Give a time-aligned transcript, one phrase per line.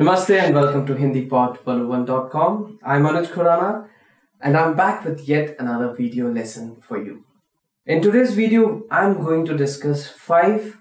[0.00, 2.79] Namaste and welcome to HindiPod101.com.
[2.81, 3.89] I'm Anuj Khurana
[4.39, 7.25] and I'm back with yet another video lesson for you.
[7.85, 10.79] In today's video, I'm going to discuss five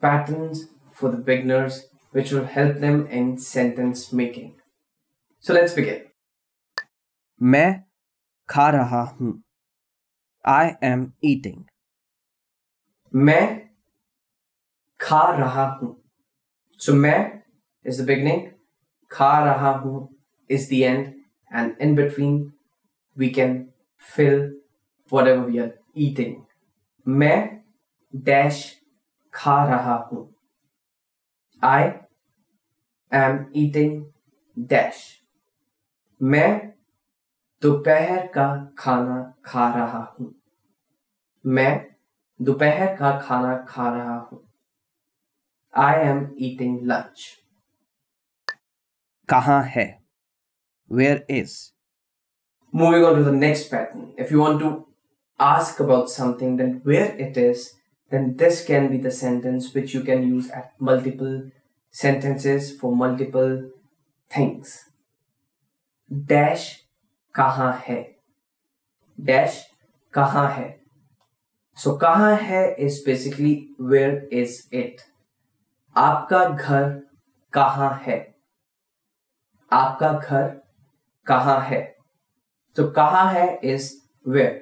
[0.00, 4.56] patterns for the beginners which will help them in sentence making.
[5.38, 6.00] So let's begin.
[7.42, 7.84] मैं
[8.48, 9.32] खा रहा हूँ
[10.46, 11.62] आई am eating
[13.14, 13.44] मैं
[15.00, 15.96] खा रहा हूँ
[16.80, 17.40] So मैं
[17.84, 18.54] is the beginning,
[19.08, 20.08] kha raha hu
[20.48, 21.14] is the end,
[21.50, 22.52] and in between
[23.16, 24.50] we can fill
[25.08, 26.46] whatever we are eating.
[27.08, 27.62] मैं
[28.24, 28.74] dash
[29.34, 30.34] खा रहा हूँ.
[31.64, 32.00] I
[33.12, 34.12] am eating
[34.56, 35.22] dash.
[36.22, 36.72] मैं
[37.62, 40.34] दोपहर का खाना खा रहा हूँ.
[41.46, 41.86] मैं
[42.42, 44.48] दोपहर का खाना खा रहा हूँ.
[45.76, 47.41] I am eating lunch.
[49.32, 50.02] कहा है?
[50.92, 51.72] Where is
[52.74, 54.94] moving on to the next pattern if you want to
[55.40, 57.70] ask about something then where it is
[58.10, 61.50] then this can be sentence which you can use at multiple
[61.92, 63.72] sentences for multiple
[64.38, 64.86] things
[66.12, 66.88] dash
[67.34, 68.16] कहा है?
[69.20, 69.70] Dash
[70.12, 70.80] कहा है?
[71.76, 74.96] So so, कहाँ है is basically where is it
[75.96, 77.02] आपका घर
[77.52, 78.31] कहा है?
[79.72, 80.48] आपका घर
[81.26, 81.80] कहाँ है?
[82.76, 83.92] तो कहा है is
[84.26, 84.54] where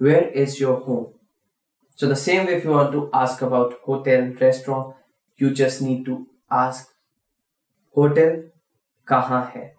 [0.00, 1.06] where is your home
[1.98, 6.16] so the same way you want to ask about hotel restaurant you just need to
[6.52, 6.94] ask
[7.96, 8.36] hotel
[9.08, 9.74] कहाँ है?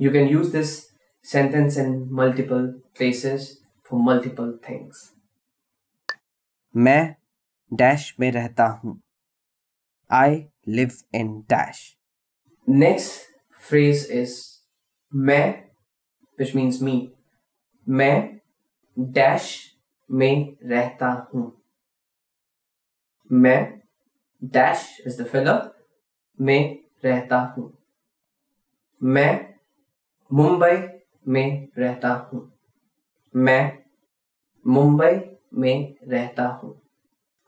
[0.00, 0.76] You can use this
[1.24, 3.50] sentence in multiple places
[3.86, 5.10] for multiple things
[6.74, 7.14] मैं
[7.72, 9.00] dash में रहता हूँ।
[10.10, 11.84] I live in dash
[12.68, 13.20] next
[13.68, 14.42] phrase is
[15.14, 15.68] मैं
[16.38, 17.12] which means मी
[17.88, 18.40] मैं
[18.98, 19.76] dash
[20.10, 21.62] में रहता हूँ.
[23.32, 23.82] मैं
[24.44, 25.86] डैश इज़ द फिलअप
[26.40, 27.78] में रहता हूँ.
[29.02, 29.54] मैं
[30.32, 32.58] मुंबई में रहता हूँ.
[33.36, 33.78] मैं
[34.66, 36.80] मुंबई में रहता हूँ.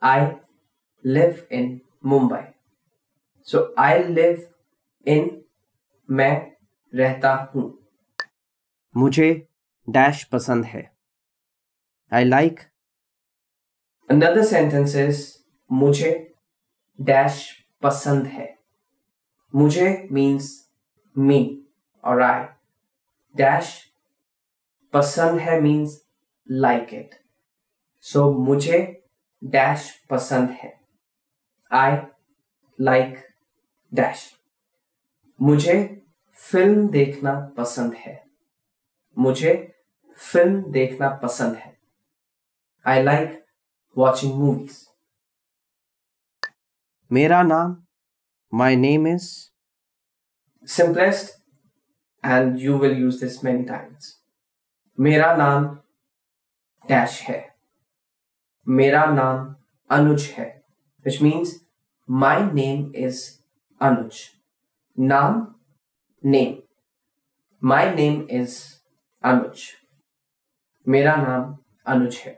[0.03, 0.25] I
[1.05, 2.43] live in Mumbai
[3.43, 4.56] so I live
[5.07, 5.45] in
[6.09, 6.51] मैं
[6.95, 7.87] रहता हूँ।
[8.97, 9.47] मुझे
[9.89, 10.95] डैश पसंद है।
[12.13, 12.59] आई लाइक
[14.09, 16.33] अनदर सेंटेंसेस मुझे
[17.01, 18.57] डैश पसंद है।
[19.55, 20.71] मुझे मीन्स
[21.17, 21.67] मी
[22.03, 22.45] और आई
[23.35, 23.91] डैश
[24.93, 26.01] पसंद है मीन्स
[26.51, 27.15] लाइक इट
[28.01, 29.03] सो मुझे
[29.43, 30.79] डैश पसंद है।
[31.71, 31.97] I
[32.81, 33.17] like
[33.93, 34.36] dash.
[35.39, 35.75] मुझे
[36.35, 38.23] फ़िल्म देखना पसंद है।
[39.17, 39.53] मुझे
[40.17, 41.75] फ़िल्म देखना पसंद है।
[42.85, 43.43] आई लाइक
[43.97, 44.85] वॉचिंग मूवीज़
[47.11, 47.75] मेरा नाम
[48.53, 49.27] my name is
[50.67, 51.31] simplest
[52.23, 54.13] and you will use this many times
[54.97, 55.65] मेरा नाम
[56.85, 57.39] डैश है।
[58.67, 59.55] मेरा नाम
[59.89, 60.49] अनुज है
[61.05, 61.55] which means
[62.09, 63.21] my name is
[63.81, 64.19] Anuj
[64.97, 65.53] Naam,
[66.23, 66.63] name.
[67.61, 68.79] My name is
[69.23, 69.73] Anuj.
[70.85, 72.37] Mera naam Anuj hai.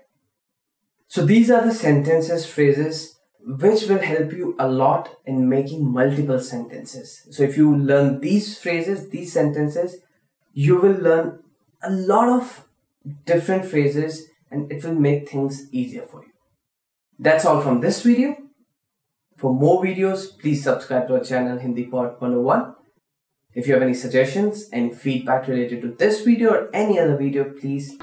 [1.08, 6.40] So these are the sentences, phrases which will help you a lot in making multiple
[6.40, 7.25] sentences.
[7.31, 9.96] So if you learn these phrases, these sentences,
[10.53, 11.40] you will learn
[11.81, 12.68] a lot of
[13.25, 16.31] different phrases and it will make things easier for you.
[17.18, 18.36] That's all from this video.
[19.40, 22.76] For more videos, please subscribe to our channel HindiPod 101.
[23.54, 27.46] If you have any suggestions, any feedback related to this video or any other video,
[27.46, 27.98] please